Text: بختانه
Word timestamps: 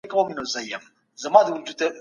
بختانه 0.09 0.79